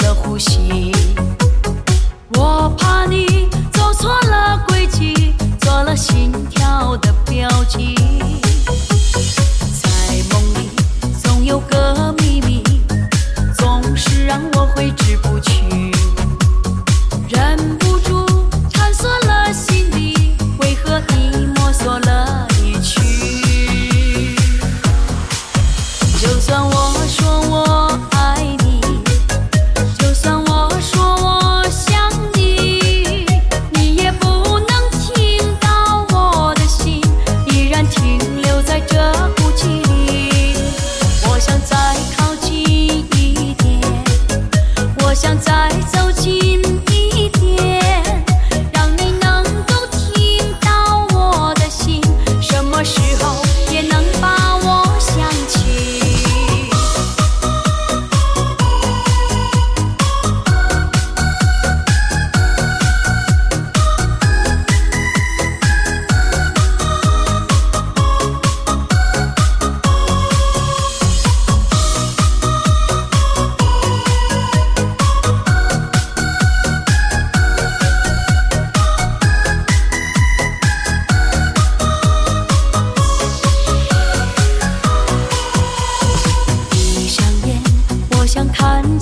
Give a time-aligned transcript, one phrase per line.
[0.00, 0.92] 的呼吸
[2.34, 7.94] 我怕你走错了轨迹做了心跳的标记。
[9.82, 9.88] 在
[10.30, 10.70] 梦里
[11.22, 12.62] 总有个秘密
[13.56, 15.90] 总是让我挥之不去。
[45.10, 46.49] 我想再走近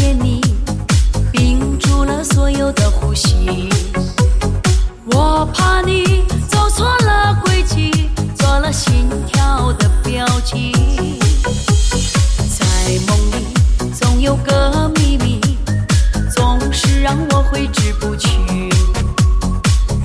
[0.00, 0.40] 看见你，
[1.30, 3.68] 屏住了所有的呼吸。
[5.12, 10.72] 我怕你走错了轨迹，做了心跳的标记。
[12.48, 12.64] 在
[13.06, 15.38] 梦里总有个秘密，
[16.34, 18.30] 总是让我挥之不去，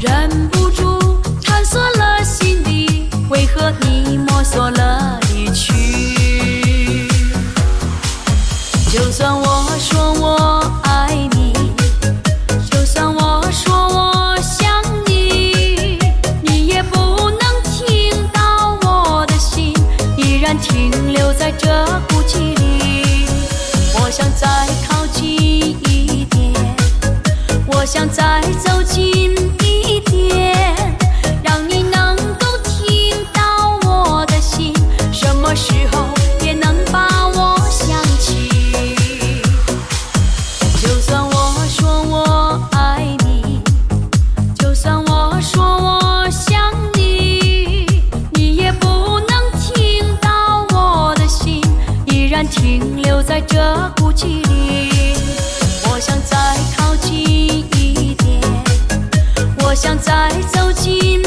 [0.02, 1.05] 忍不住
[9.68, 11.52] 我说我爱你，
[12.70, 15.98] 就算我说我想你，
[16.44, 19.74] 你也不能听到我的心
[20.18, 23.25] 依然停留在这孤寂里。
[23.96, 26.54] 我想再靠近一点，
[27.68, 29.34] 我想再走近
[53.56, 55.16] 这孤寂里。
[55.90, 57.16] 我想再靠近
[57.78, 58.42] 一点，
[59.64, 61.22] 我想再走近